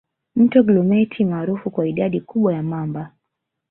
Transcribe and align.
Mto 0.35 0.63
Grumeti 0.63 1.25
maarufu 1.25 1.69
kwa 1.71 1.87
idadi 1.87 2.21
kubwa 2.21 2.53
ya 2.53 2.63
mamba 2.63 3.11